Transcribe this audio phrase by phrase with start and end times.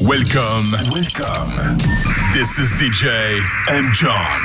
[0.00, 1.76] Welcome, welcome.
[2.32, 3.40] This is DJ
[3.70, 3.90] M.
[3.92, 4.40] John.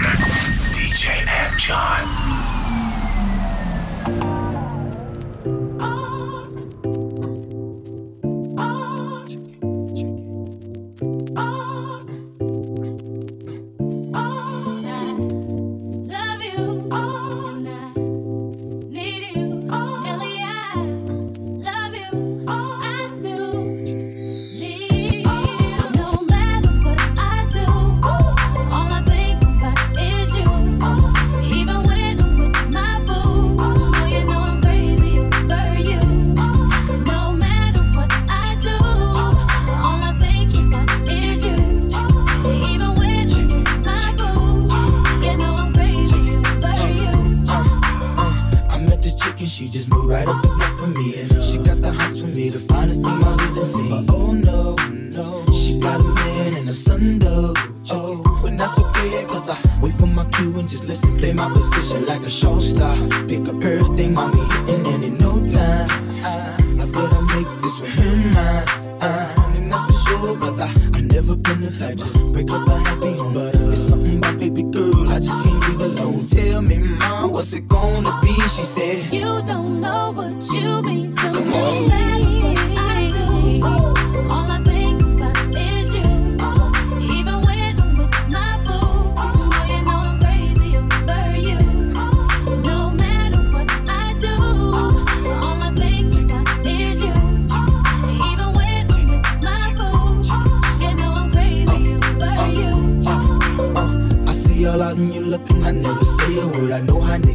[0.73, 1.57] DJ M.
[1.57, 2.52] John.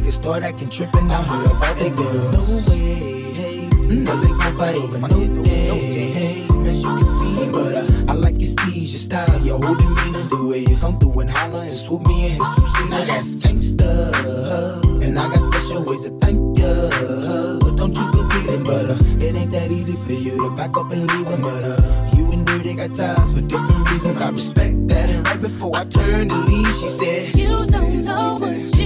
[0.09, 1.57] niggas start acting trippin', I'm uh-huh.
[1.57, 2.31] about the girls.
[2.33, 4.05] No way, hey, mm-hmm.
[4.05, 6.69] well, they gon' fight over no, day, no day.
[6.69, 10.23] As you can see, but uh, I like your steeze, your style, your whole demeanor,
[10.29, 12.89] the way you come through and holler and swoop me in his two seater.
[12.89, 17.59] Now that's gangsta, uh, and I got special ways to thank ya.
[17.59, 20.77] But don't you forget it, but uh, it ain't that easy for you to back
[20.77, 24.21] up and leave him, but uh, you and dirty they got ties for different reasons.
[24.21, 28.39] I respect that, and right before I turned to leave, she said, You don't know
[28.39, 28.78] she said,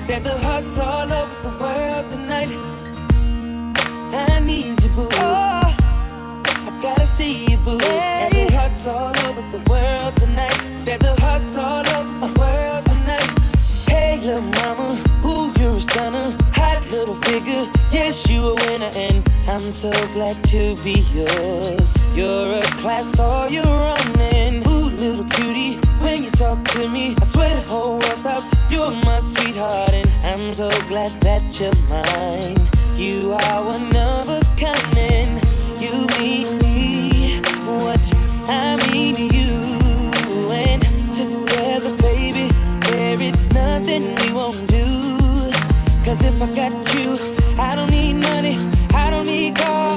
[0.00, 2.48] Said the hearts all over the world tonight.
[4.12, 5.06] I need you, boo.
[5.12, 7.78] Oh, I gotta see you, boo.
[7.78, 8.46] Hey.
[8.48, 10.58] The hearts all over the world tonight.
[10.78, 13.30] Said the hearts all over the world tonight.
[13.86, 16.34] Hey, little mama, ooh, you're a stunner.
[16.54, 18.90] Hot little figure, yes, you a winner.
[18.96, 21.94] And I'm so glad to be yours.
[22.16, 24.19] You're a class all your own
[26.56, 27.14] to me.
[27.20, 28.50] I swear the whole world stops.
[28.70, 32.56] You're my sweetheart, and I'm so glad that you're mine.
[32.96, 35.30] You are one of a kind, and
[35.80, 37.40] you mean me
[37.78, 38.02] what
[38.48, 39.50] I mean to you.
[40.50, 40.82] And
[41.14, 42.48] together, baby,
[42.90, 44.86] there is nothing we won't do.
[46.04, 47.18] Cause if I got you,
[47.60, 48.56] I don't need money,
[48.92, 49.89] I don't need cars.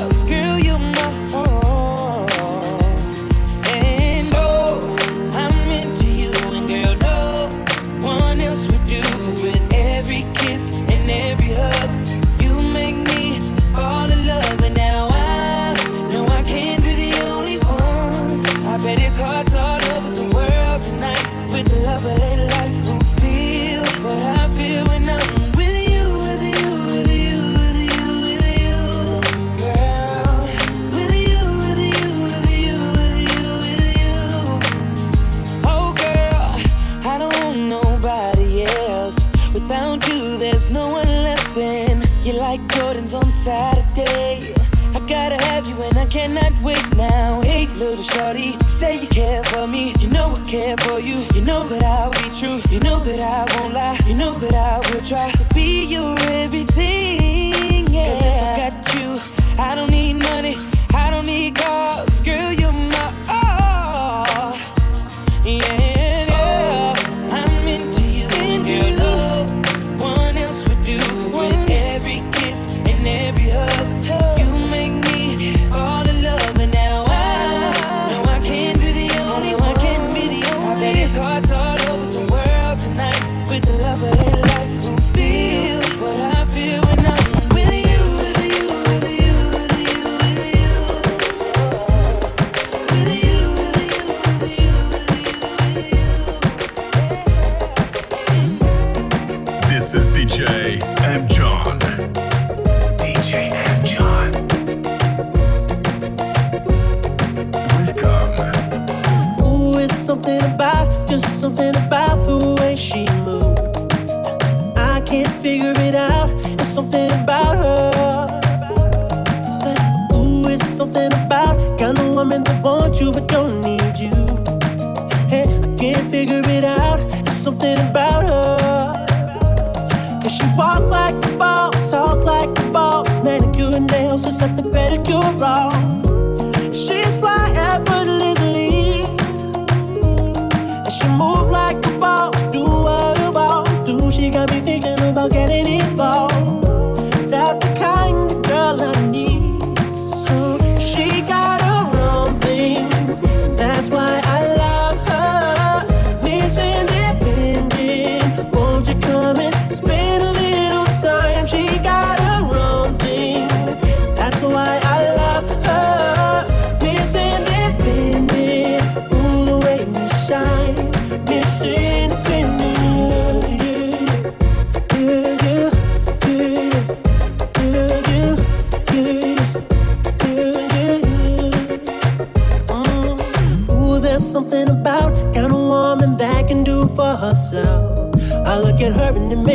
[54.23, 54.82] knew that I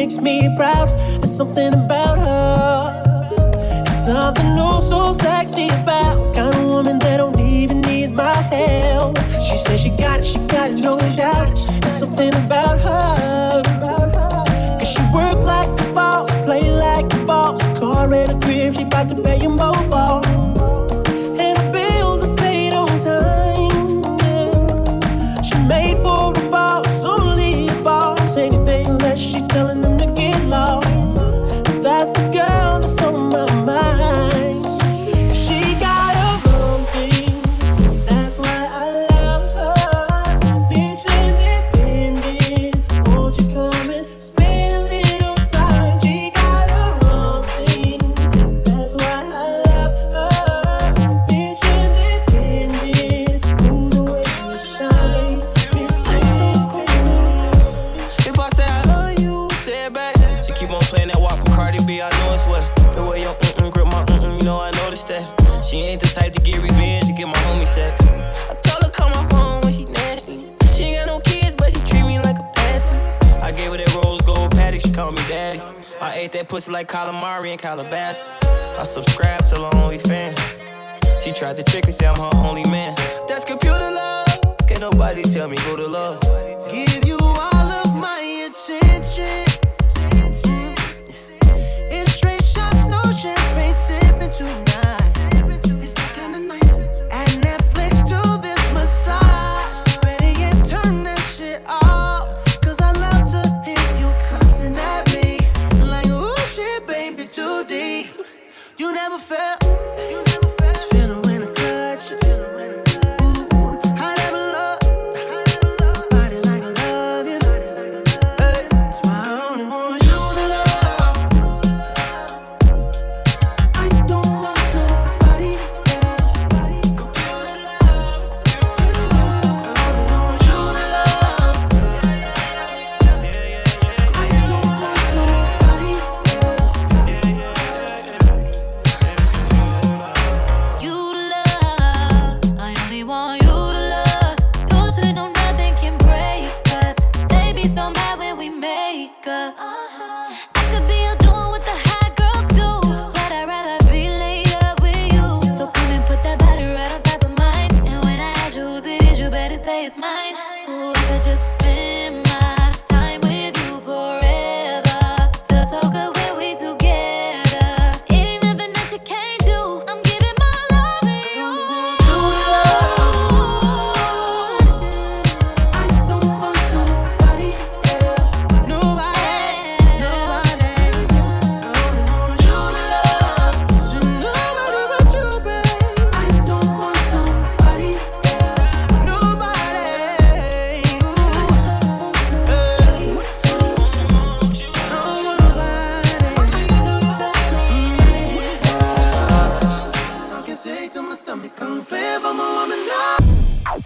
[0.09, 0.89] makes me proud.
[1.23, 1.88] It's something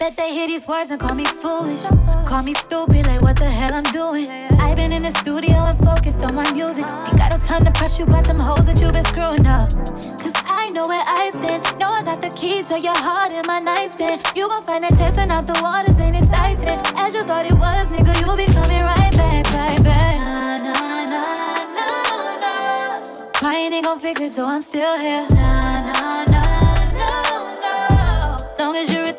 [0.02, 1.84] Bet they hear these words and call me foolish.
[2.26, 4.28] Call me stupid, like what the hell I'm doing.
[4.58, 6.84] I've been in the studio and focused on my music.
[6.84, 9.70] Ain't got no time to press you about them hoes that you've been screwing up.
[9.70, 11.62] Cause I know where I stand.
[11.78, 14.20] Know I got the key to your heart in my nightstand.
[14.34, 16.80] You gon' find that testing out the waters ain't exciting.
[16.96, 20.16] As you thought it was, nigga, you'll be coming right back, right back.
[20.26, 23.32] Nah, nah, nah, nah, nah.
[23.34, 25.28] Crying ain't gon' fix it, so I'm still here.
[25.30, 25.61] Nah.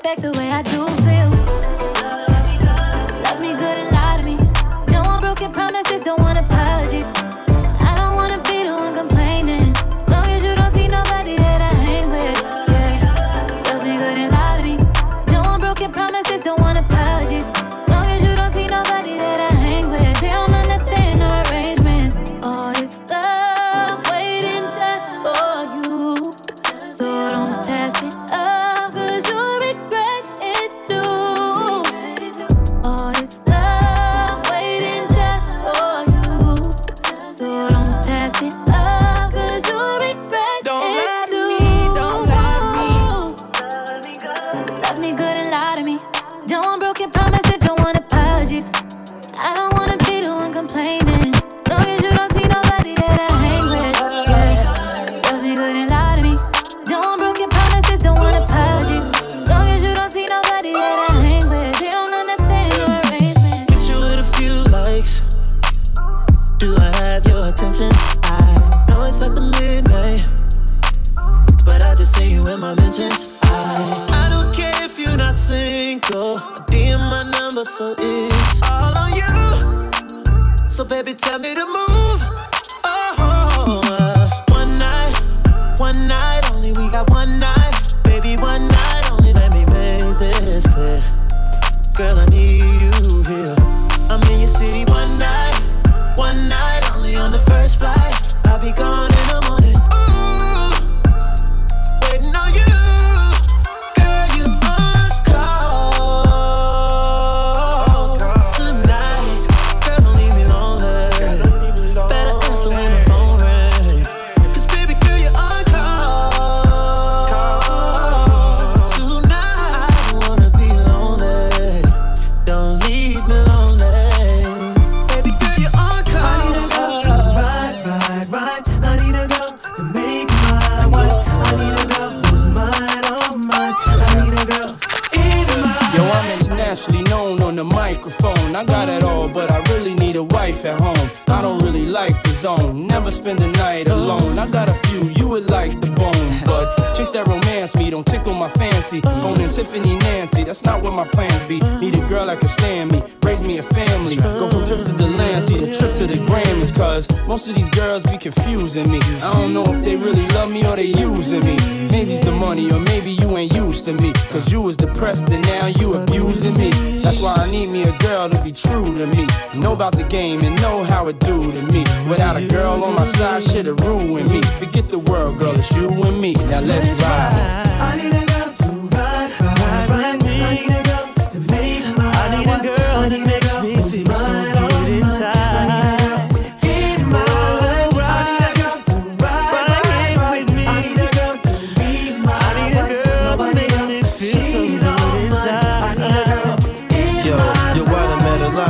[0.03, 1.29] respect the way I do feel.
[3.23, 4.37] Love me good and lie to me.
[4.87, 7.22] Don't want broken promises, don't want apologies.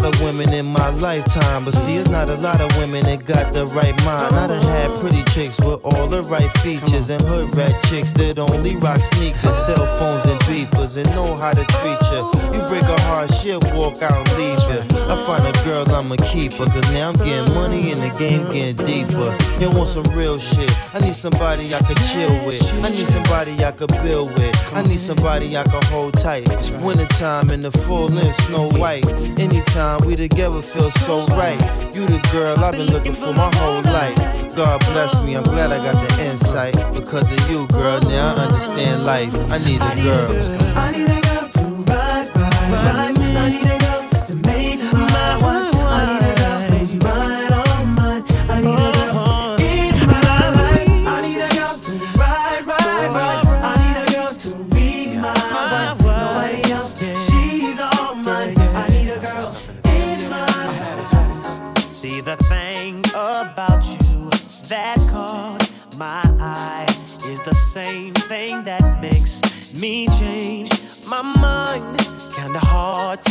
[0.03, 3.25] lot of women in my lifetime, but see, it's not a lot of women that
[3.25, 4.35] got the right mind.
[4.35, 8.37] I done had pretty chicks with all the right features, and hood rat chicks that
[8.37, 12.21] only rock sneakers, cell phones, and beepers, and know how to treat you.
[12.53, 14.83] You break a heart, she'll walk out and leave ya.
[15.07, 18.51] I find a girl, I'ma keep her, cause now I'm getting money and the game
[18.51, 19.31] getting deeper.
[19.61, 20.71] You want some real shit?
[20.93, 22.61] I need somebody I could chill with.
[22.83, 24.53] I need somebody I could build with.
[24.73, 26.49] I need somebody I could hold tight.
[26.81, 29.07] Wintertime in the full length, Snow White.
[29.39, 31.59] Anytime time we together feel so right.
[31.93, 34.15] You the girl I've been looking for my whole life.
[34.55, 36.75] God bless me, I'm glad I got the insight.
[36.93, 39.33] Because of you, girl, now I understand life.
[39.51, 41.22] I need a girl.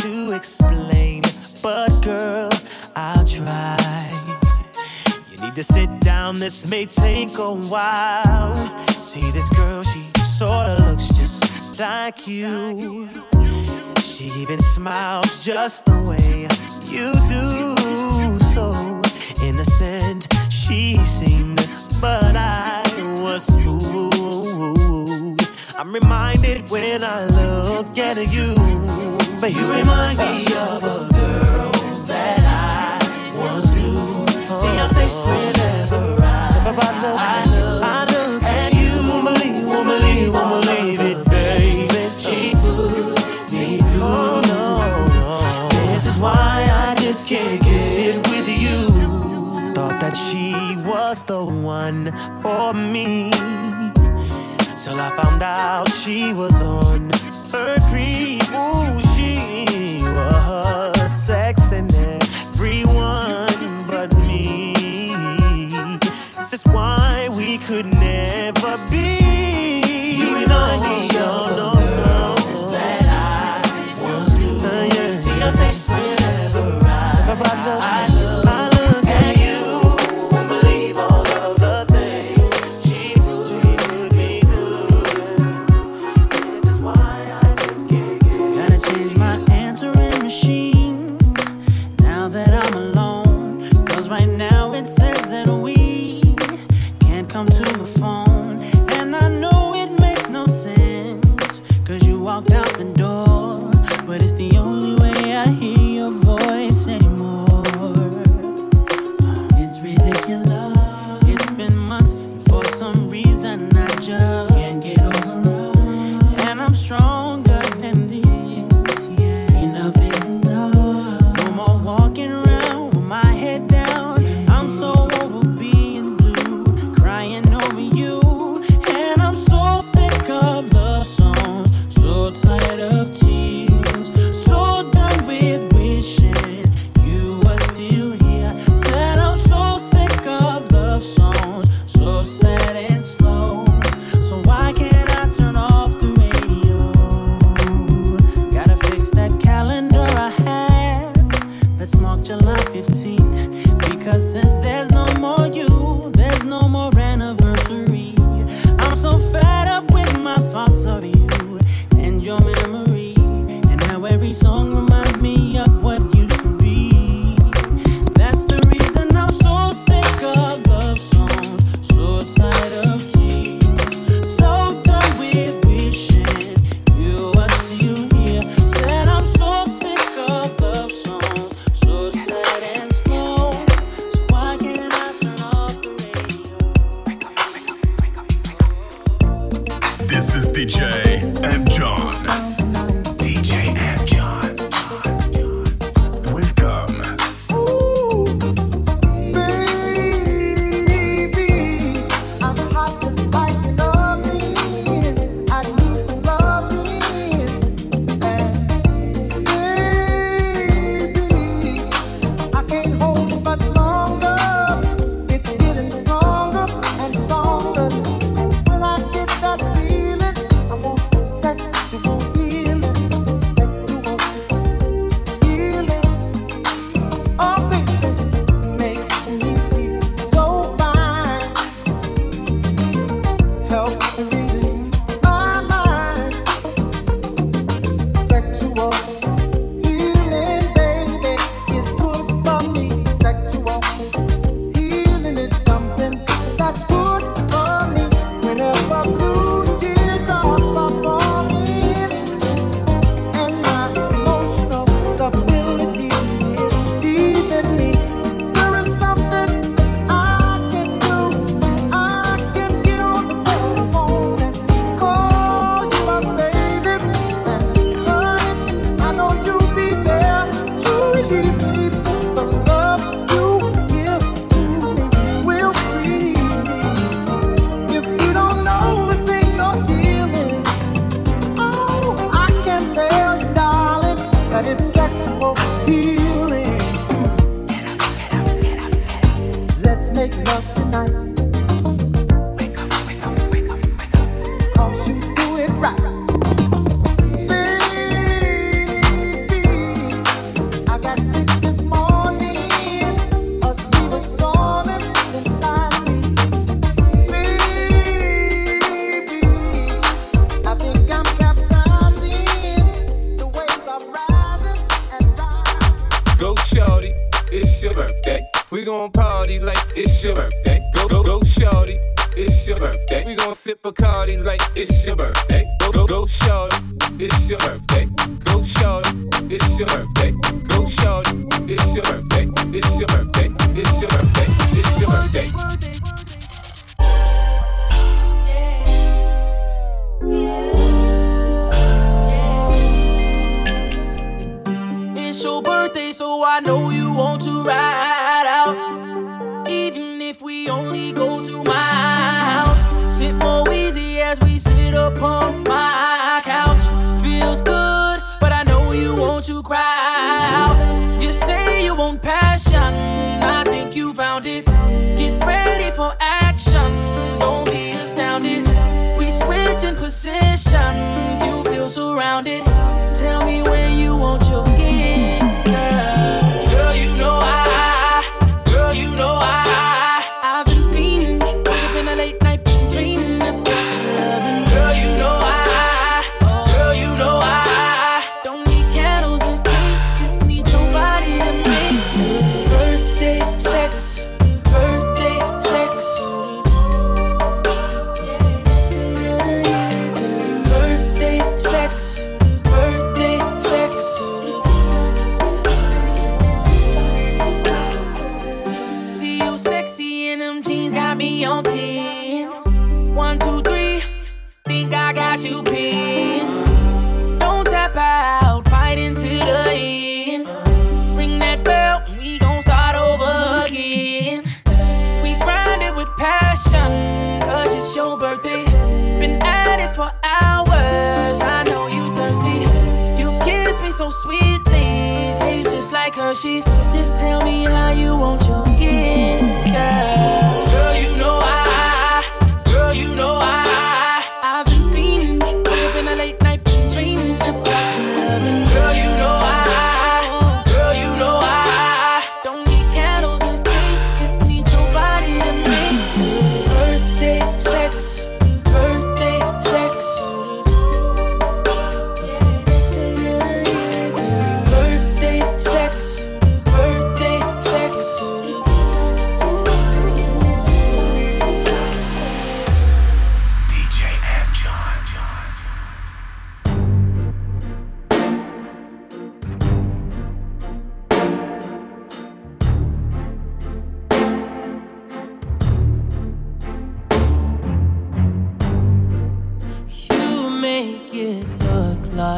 [0.03, 1.21] to explain,
[1.61, 2.49] but girl,
[2.93, 4.09] I'll try.
[5.31, 8.53] You need to sit down, this may take a while.
[8.99, 13.07] See this girl, she sorta looks just like you.
[14.01, 16.49] She even smiles just the way
[16.91, 18.39] you do.
[18.43, 18.73] So
[19.41, 21.65] innocent she seemed,
[22.01, 22.83] but I
[23.21, 25.41] was fooled.
[25.77, 28.82] I'm reminded when I look at you
[29.43, 29.59] baby.
[29.59, 31.71] You remind me of a girl
[32.07, 34.25] that I once knew.
[34.55, 36.47] See your face whenever I,
[37.17, 37.83] I look.
[37.83, 38.91] I look at you.
[39.09, 42.09] Won't believe, won't believe, won't believe it, baby.
[42.17, 44.01] She put me through.
[44.01, 49.73] Oh, no, This is why I just can't get it with you.
[49.73, 53.29] Thought that she was the one for me.
[54.83, 56.92] Till I found out she was on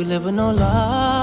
[0.00, 1.19] we live on no.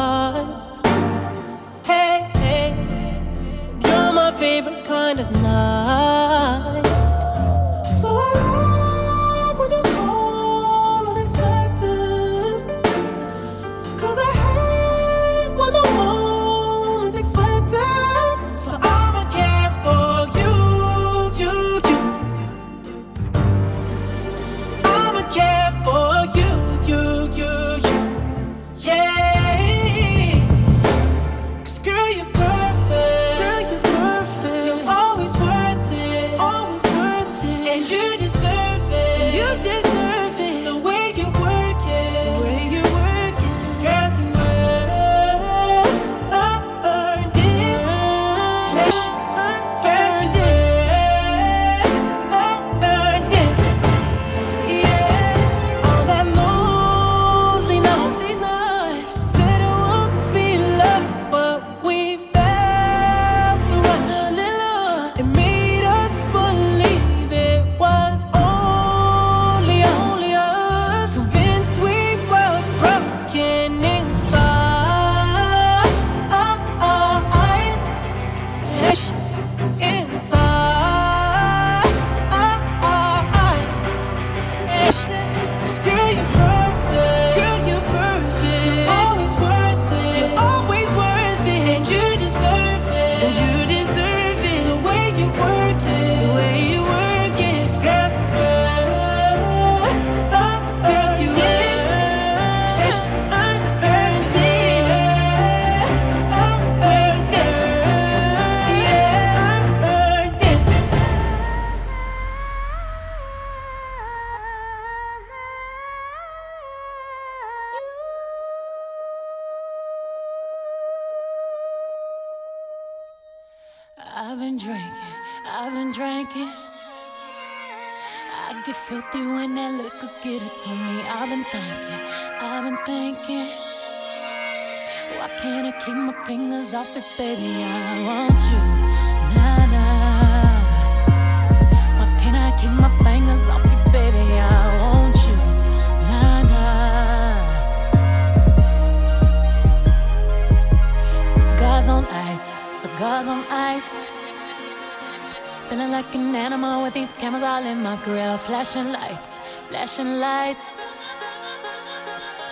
[157.67, 161.05] in my grill, flashing lights, flashing lights.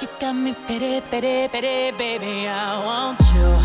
[0.01, 2.47] You got me pity, pity, pity, baby.
[2.47, 3.64] I want you.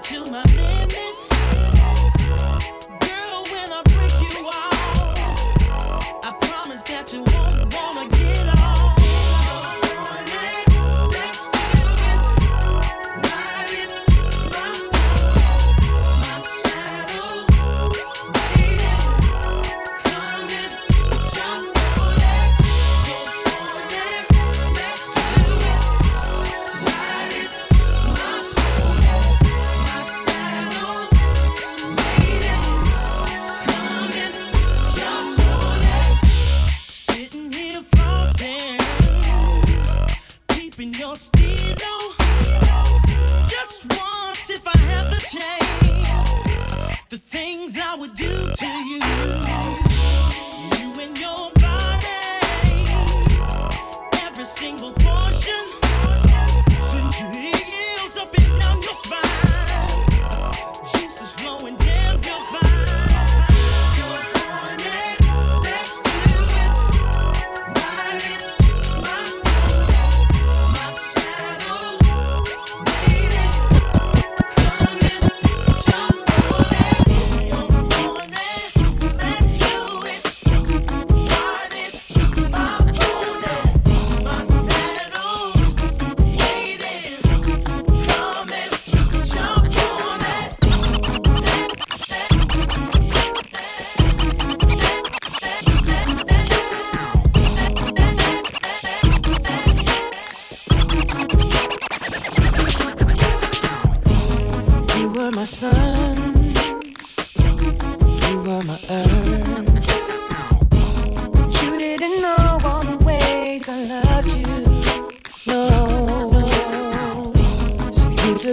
[0.00, 1.27] to my limits.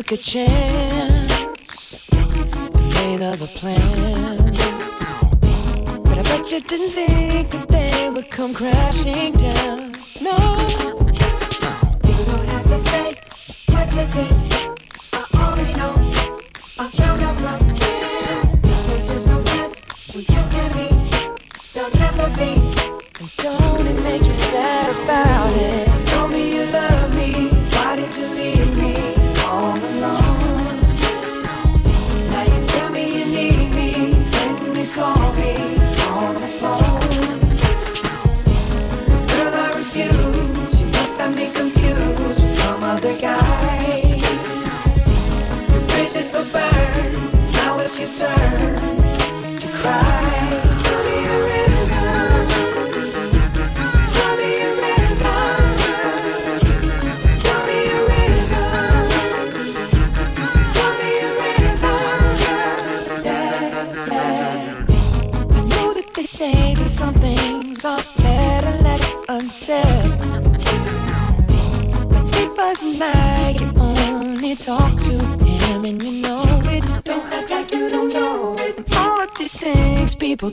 [0.01, 4.51] took a chance, made of a plan.
[6.03, 9.93] But I bet you didn't think that they would come crashing down.
[10.19, 10.35] No,
[12.03, 13.15] you don't have to say
[13.71, 14.54] what you did.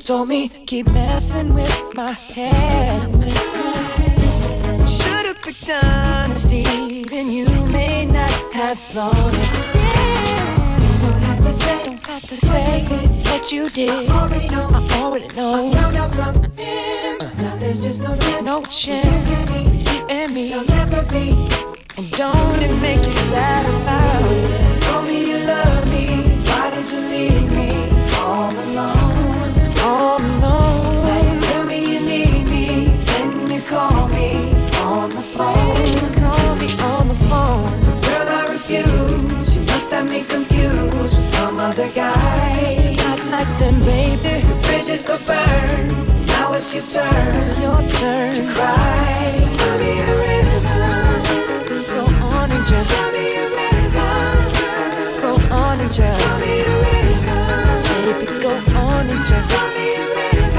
[0.05, 3.03] Told me keep messing with my head.
[4.89, 9.53] Should've picked honesty, then you may not have thought it.
[11.03, 12.85] Don't have to say, don't have to say
[13.31, 14.11] what you did.
[14.11, 14.69] I already know.
[14.73, 15.69] I already know.
[15.69, 17.19] I found out from him.
[17.39, 18.43] Now there's just no chance.
[18.45, 19.51] No chance.
[19.93, 20.51] You and me.
[20.51, 21.31] You'll never be.
[21.97, 23.62] And don't it make you sad
[46.83, 47.37] your turn.
[47.37, 49.29] It's your turn to cry.
[49.31, 50.83] So tell me a river.
[51.91, 54.11] Go on and just tell me a river.
[55.21, 57.41] Go on and just tell me a river.
[58.03, 60.59] Baby, go on and just tell me a river.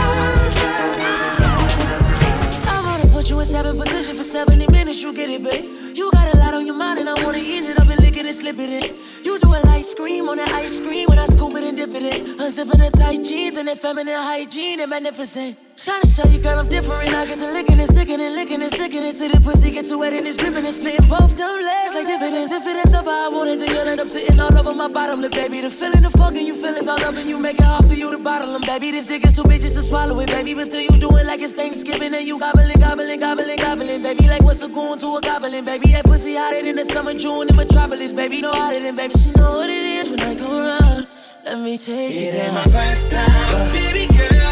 [2.68, 5.66] I wanna put you in seven position for 70 minutes, you get it, babe.
[5.96, 8.18] You got a lot on your mind, and I wanna ease it up and lick
[8.18, 8.96] it and slip it in.
[9.24, 11.90] You do a light scream on that ice cream when I scoop it and dip
[11.90, 12.38] it in.
[12.38, 15.58] Unzipping the tight jeans and that feminine hygiene and magnificent.
[15.74, 17.10] Trying to show you, girl, I'm different.
[17.10, 19.90] I get to licking and sticking and licking and sticking it till the pussy gets
[19.90, 22.54] too wet and it's dripping and splitting both them legs like dividends.
[22.54, 24.78] If it ends up how I want it, then you'll end up sitting all over
[24.78, 25.66] my bottom lip, baby.
[25.66, 27.98] The feeling, the fucking you feel is all up and you make it hard for
[27.98, 28.94] you to bottle them, baby.
[28.94, 30.54] This dick is too bitches to swallow it, baby.
[30.54, 34.30] But still, you do it like it's Thanksgiving and you gobbling, gobbling, gobbling, gobbling, baby.
[34.30, 35.98] Like what's a going to a goblin, baby?
[35.98, 38.46] That pussy hotter than the summer June in Metropolis, baby.
[38.46, 39.18] No hotter than, baby.
[39.18, 41.08] She know what it is when I come around.
[41.46, 44.43] Let me take It it ain't my first time, but baby girl,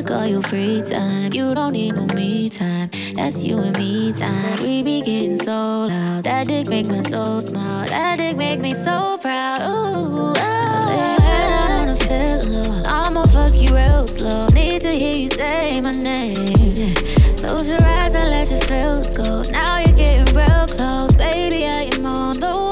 [0.00, 1.30] Fuck all your free time.
[1.34, 2.88] You don't need no me time.
[3.16, 4.62] That's you and me time.
[4.62, 6.24] We be getting so loud.
[6.24, 7.86] That dick make my soul smile.
[7.86, 9.60] That dick make me so proud.
[9.60, 11.16] Ooh, oh.
[11.20, 12.82] Head on a pillow.
[12.86, 14.46] I'ma fuck you real slow.
[14.54, 16.54] Need to hear you say my name.
[17.36, 19.42] Close your eyes and let your feels go.
[19.50, 21.66] Now you're getting real close, baby.
[21.66, 22.69] I am on the.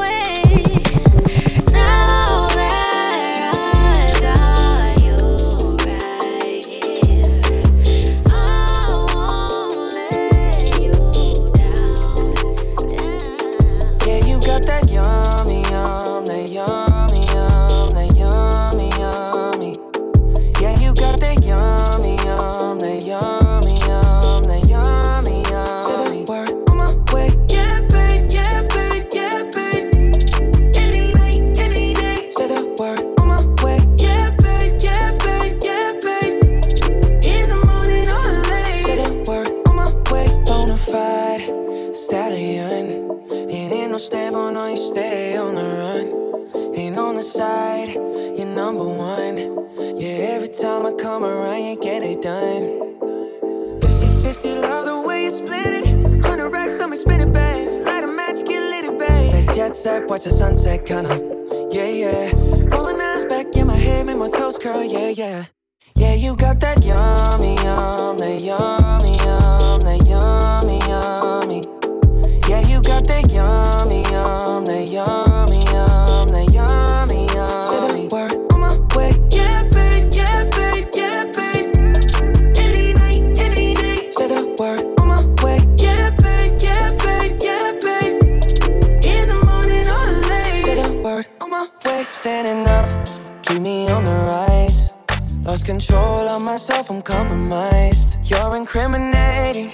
[98.28, 99.72] You're incriminating,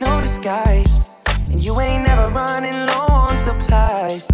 [0.00, 1.22] no disguise.
[1.50, 4.28] And you ain't never running low on supplies.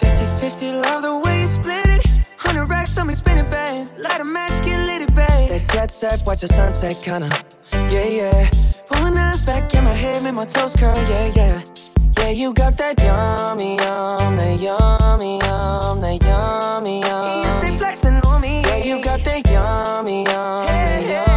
[0.00, 2.06] 50 50, love the way you split it.
[2.42, 3.88] 100 racks me, spin it, babe.
[3.98, 5.48] Light a match, get lit, it, babe.
[5.50, 7.28] That jet set, watch the sunset, kinda.
[7.92, 8.50] Yeah, yeah.
[8.94, 11.62] Rolling eyes back in my head, make my toes curl, yeah, yeah.
[12.18, 17.44] Yeah, you got that yummy, yum, that yummy, yum, that yummy, yum.
[17.44, 18.62] You stay flexing on me.
[18.62, 21.29] Yeah, you got that yummy, yum, that yummy,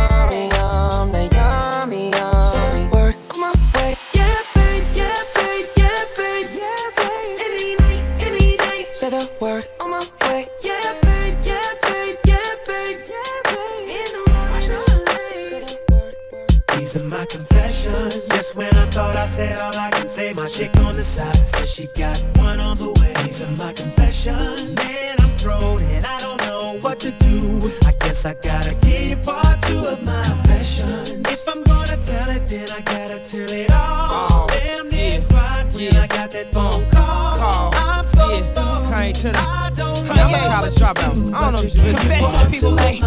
[19.43, 22.77] said all I can say, my chick on the side says she got one on
[22.77, 23.13] the way.
[23.23, 24.75] These are my confessions.
[24.75, 27.37] Man, I'm thrown and I don't know what to do.
[27.85, 31.09] I guess I gotta give part two of my confessions.
[31.35, 34.47] If I'm gonna tell it, then I gotta tell it all.
[34.47, 37.71] Damn near cried when I got that phone call.
[37.75, 38.91] I'm so thrown.
[38.91, 40.13] Kanye to I don't know.
[40.13, 41.33] I'm a college dropout.
[41.33, 41.99] I don't know if you listen.
[41.99, 42.99] Confess to the people, hey.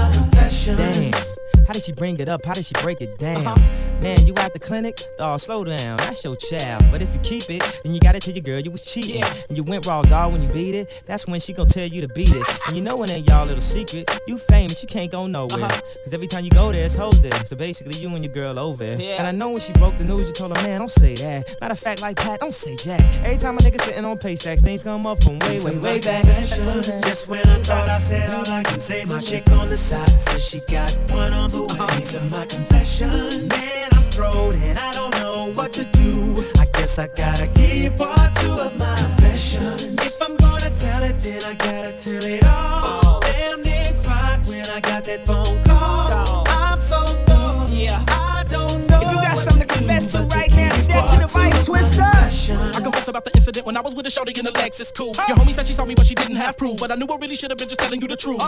[0.77, 1.26] Damn.
[1.67, 2.45] How did she bring it up?
[2.45, 3.47] How did she break it down?
[3.47, 4.01] Uh-huh.
[4.01, 5.01] Man, you at the clinic?
[5.19, 5.97] Oh, slow down.
[5.97, 6.85] That's your child.
[6.91, 8.85] But if you keep it, then you got it to tell your girl you was
[8.85, 9.25] cheating.
[9.49, 11.03] And you went raw dog when you beat it.
[11.07, 12.45] That's when she gon' tell you to beat it.
[12.69, 14.09] And you know it ain't y'all little secret.
[14.29, 15.65] You famous, you can't go nowhere.
[15.65, 15.81] Uh-huh.
[16.05, 17.33] Cause every time you go there, it's hoes there.
[17.47, 18.85] So basically, you and your girl over.
[18.97, 19.17] Yeah.
[19.17, 21.61] And I know when she broke the news, you told her, man, don't say that.
[21.61, 23.01] Matter of fact, like Pat, don't say Jack.
[23.25, 26.23] Every time a nigga sitting on Paysacks, things come up from way, way, way back.
[26.23, 30.21] Just when I thought I said all I can say, my chick on the side
[30.21, 31.99] says she got one on the way.
[31.99, 33.49] These are my confessions.
[33.49, 36.45] Man, I'm thrown and I don't know what to do.
[36.59, 39.95] I guess I gotta keep you part two of my confessions.
[39.95, 43.21] If I'm gonna tell it, then I gotta tell it all.
[43.21, 46.45] Damn near cried when I got that phone call.
[46.49, 47.69] I'm so thrown.
[47.73, 48.05] Yeah.
[48.09, 49.01] I don't know.
[49.03, 51.39] If you got something to confess to right give now, me step to the two
[51.39, 52.03] right, of Twister.
[52.03, 55.15] I confess about the incident when I was with a shorty in the Lexus cool.
[55.29, 56.79] Your homie said she saw me, but she didn't have proof.
[56.79, 58.41] But I knew I really should have been just telling you the truth.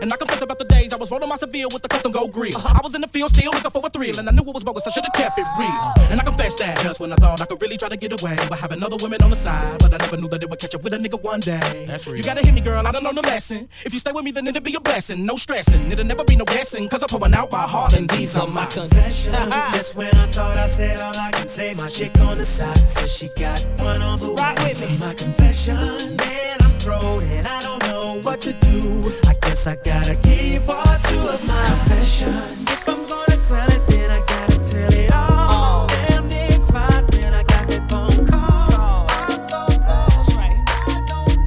[0.00, 2.32] And I confess about the days I was rolling my Seville with the custom gold
[2.32, 2.56] grill.
[2.56, 4.64] I was in the field still looking for a thrill, and I knew it was
[4.64, 4.86] bogus.
[4.86, 5.68] I should have kept it real.
[6.10, 8.36] And I confess that just when I thought I could really try to get away,
[8.48, 10.74] but having other women on the side, but I never knew that it would catch
[10.74, 11.84] up with a nigga one day.
[11.86, 12.16] That's real.
[12.16, 12.86] You gotta hear me, girl.
[12.86, 13.68] I done learned a lesson.
[13.84, 15.26] If you stay with me, then it'll be a blessing.
[15.26, 15.92] No stressing.
[15.92, 18.64] It'll never be no guessing, cause I'm pouring out my heart, and these are my
[18.64, 19.34] confessions.
[19.76, 22.88] Just when I thought I said all I can say, my chick on the side
[22.88, 24.68] says she got one on the Rock way.
[24.68, 24.86] with me.
[24.88, 26.16] These are my confessions.
[26.16, 29.23] Man, I'm thrown and I don't know what to do.
[29.66, 32.64] I gotta keep part two of my confessions.
[32.64, 35.86] If I'm gonna tell it, then I gotta tell it all.
[35.86, 39.06] Damn near cried when I got that phone call.
[39.08, 40.38] I'm so lost.
[40.38, 41.46] I don't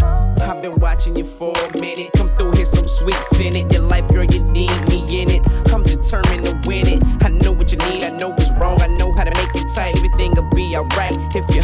[0.00, 0.44] know.
[0.44, 2.10] I've been watching you for a minute.
[2.14, 3.72] Come through here, some sweets in it.
[3.72, 5.46] Your life, girl, you need me in it.
[5.72, 7.04] I'm determined to win it.
[7.22, 8.82] I know what you need, I know what's wrong.
[8.82, 9.96] I know how to make it tight.
[9.96, 11.62] Everything will be alright if you.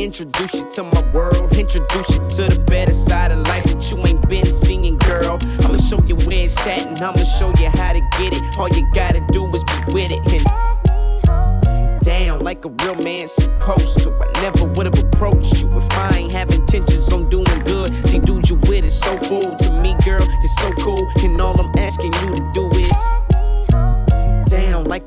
[0.00, 1.54] Introduce you to my world.
[1.58, 5.38] Introduce you to the better side of life that you ain't been seeing, girl.
[5.60, 8.58] I'ma show you where it's at, and I'ma show you how to get it.
[8.58, 10.24] All you gotta do is be with it.
[10.32, 14.10] And down like a real man supposed to.
[14.10, 17.92] I never would have approached you if I ain't have intentions on doing good.
[18.08, 20.24] See, dude, you with it so full to me, girl.
[20.24, 22.69] You're so cool, and all I'm asking you to do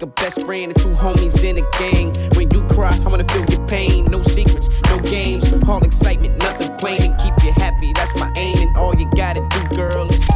[0.03, 2.13] a best friend and two homies in a gang.
[2.35, 4.03] When you cry, I wanna feel your pain.
[4.05, 7.01] No secrets, no games, all excitement, nothing plain.
[7.03, 8.57] And keep you happy, that's my aim.
[8.57, 10.29] And all you gotta do, girl, is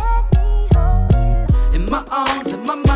[1.74, 2.86] In my arms, in my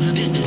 [0.00, 0.39] Three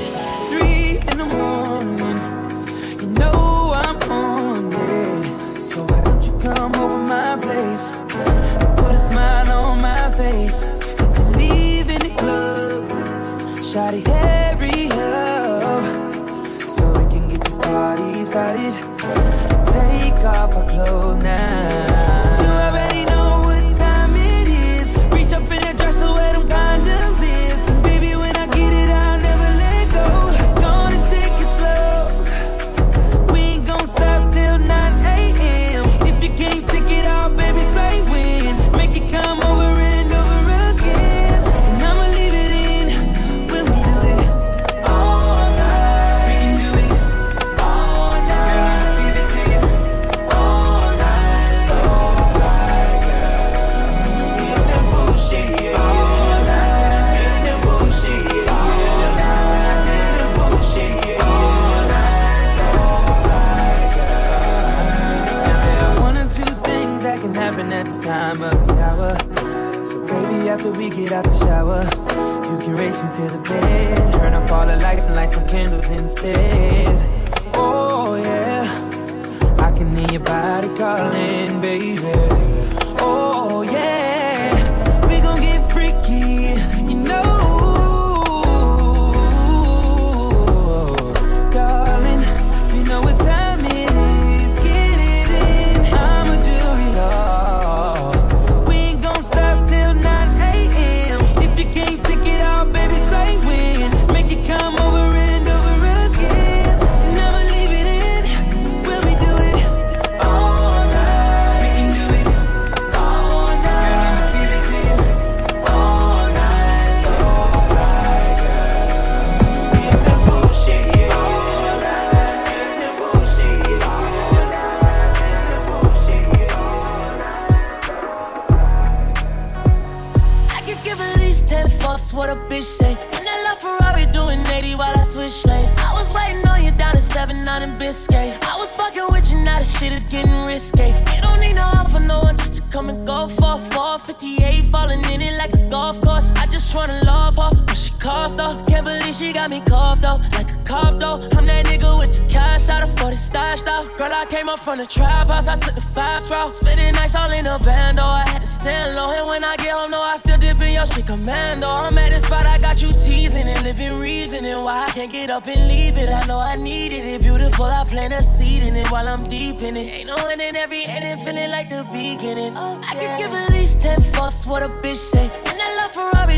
[154.74, 156.56] from the trap house, I took the fast route.
[156.56, 159.12] Spitting nights all in a band, oh, I had to stand low.
[159.12, 161.68] And when I get home, no, I still dip in your shit commando.
[161.68, 165.30] I'm at the spot, I got you teasing and living reasoning why I can't get
[165.30, 166.10] up and leave it.
[166.10, 167.66] I know I needed it, beautiful.
[167.66, 169.88] I plant a seed in it while I'm deep in it.
[169.88, 172.58] Ain't no end in every ending, feeling like the beginning.
[172.58, 172.88] Okay.
[172.90, 175.30] I could give at least 10 fucks what a bitch say.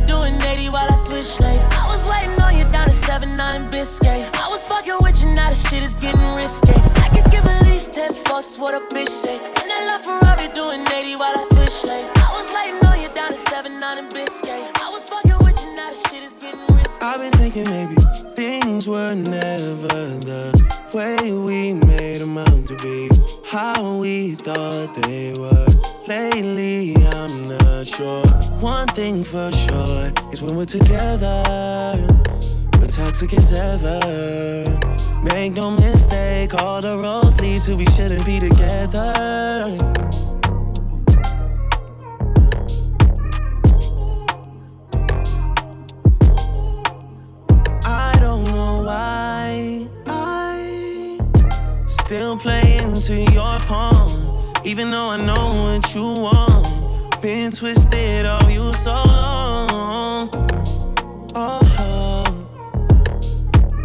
[0.02, 1.64] Doing 80 while I switch lanes.
[1.72, 4.30] I was waiting on you down to 7 9 Biscayne.
[4.36, 6.74] I was fucking with you, now the shit is getting risky.
[7.02, 9.38] I could give at least 10 fucks what a bitch say.
[9.44, 12.12] And I love Ferrari doing 80 while I switch lanes.
[12.18, 14.70] I was waiting on you down to 7 9 in Biscayne.
[14.78, 17.02] I was fucking with you, now the shit is getting risky.
[17.02, 17.96] I've been thinking maybe
[18.36, 20.54] things were never the
[20.94, 23.10] way we made them out to be.
[23.50, 25.66] How we thought they were.
[26.08, 27.65] Lately, I'm not
[27.96, 28.26] sure.
[28.60, 31.44] One thing for sure is when we're together,
[32.80, 34.66] we're toxic as ever.
[35.24, 39.78] Make no mistake, all the roads lead to we shouldn't be together.
[47.86, 51.18] I don't know why I
[51.88, 54.22] still play into your palm,
[54.66, 56.55] even though I know what you want.
[57.26, 60.30] Been twisted on you so long.
[61.34, 62.48] Oh,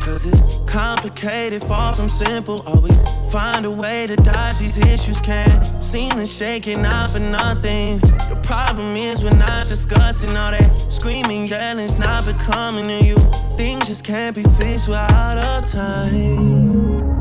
[0.03, 2.61] cause it's complicated, far from simple.
[2.67, 3.01] Always
[3.33, 5.23] find a way to dodge these issues.
[5.23, 8.01] Can't seem to shake it out for nothing.
[8.01, 13.17] The problem is we're not discussing all that screaming, yelling's not becoming to you.
[13.57, 17.20] Things just can't be fixed without a time.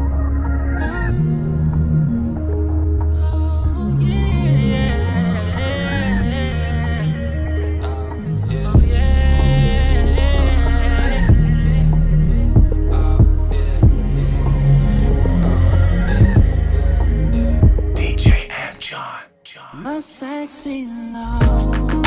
[20.19, 21.98] Sexy love.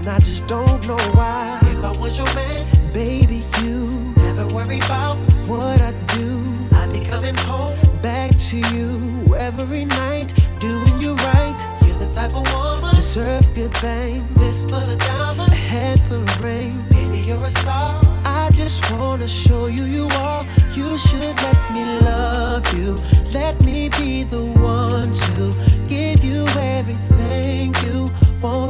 [0.00, 1.58] And I just don't know why.
[1.62, 6.42] If I was your man, baby, you never worry about what I do.
[6.72, 11.58] I'd be coming home back to you every night, doing you right.
[11.84, 14.24] You're the type of woman deserve good fame.
[14.36, 16.82] This full of diamonds, a head full of rain.
[16.88, 18.00] Baby, you're a star.
[18.24, 20.42] I just wanna show you you are.
[20.74, 22.96] You should let me love you.
[23.32, 28.69] Let me be the one to give you everything you want and need.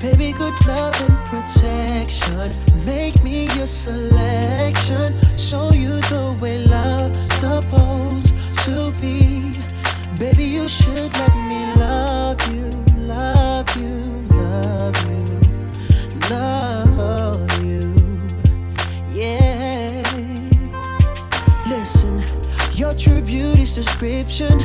[0.00, 2.50] baby, good love and protection.
[2.84, 5.14] Make me your selection.
[5.36, 8.34] Show you the way love's supposed
[8.64, 9.52] to be.
[10.18, 15.24] Baby, you should let me love you, love you, love you,
[16.30, 17.94] love you.
[19.12, 20.02] Yeah.
[21.68, 22.22] Listen,
[22.72, 24.58] your true beauty's description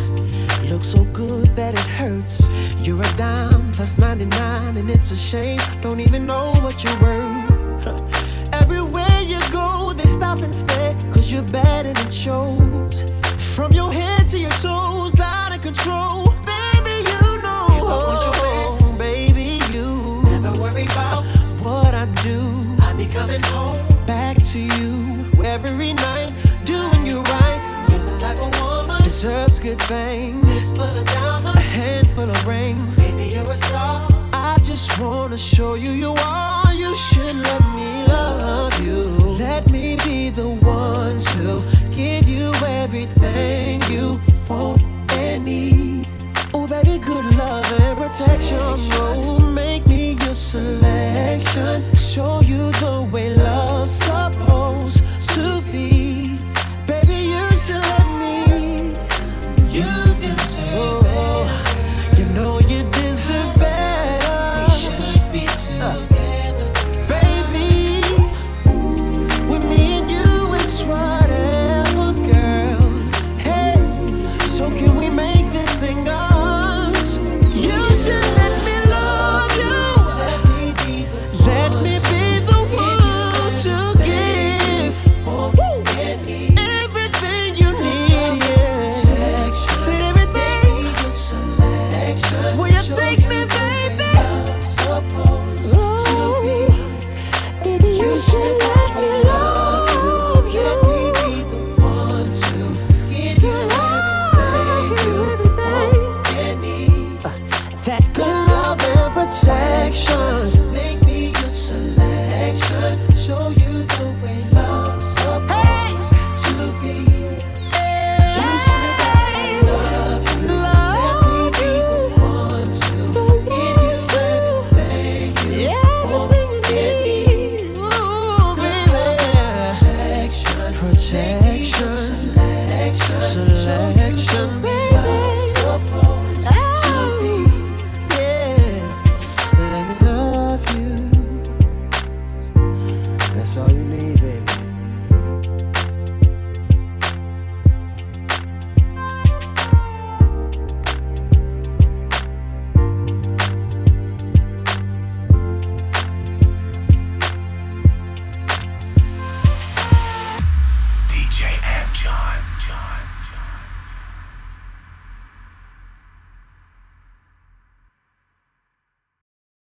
[0.69, 2.40] looks so good that it hurts.
[3.01, 5.59] A dime plus 99, and it's a shame.
[5.81, 7.87] Don't even know what you're worth.
[8.61, 13.11] Everywhere you go, they stop and stare, cause you're bad and it shows.
[13.55, 16.29] From your head to your toes, out of control.
[16.45, 17.65] Baby, you know.
[17.71, 21.23] I was your man, oh, baby, you never worry about
[21.63, 22.37] what I do.
[22.83, 26.35] I'd be coming home back to you every night,
[26.65, 27.61] doing you right.
[27.89, 30.40] You're the type of woman deserves good things.
[35.01, 36.73] Wanna show you you are.
[36.73, 39.03] You should let me love you.
[39.37, 41.70] Let me be the one to